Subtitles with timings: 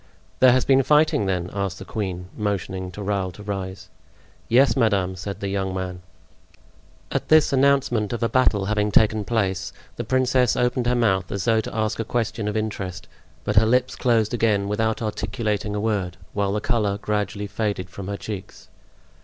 [0.39, 3.87] "There has been fighting, then?" asked the queen, motioning to Raoul to rise.
[4.49, 6.01] "Yes, madame," said the young man.
[7.11, 11.45] At this announcement of a battle having taken place, the princess opened her mouth as
[11.45, 13.07] though to ask a question of interest;
[13.43, 18.07] but her lips closed again without articulating a word, while the color gradually faded from
[18.07, 18.69] her cheeks.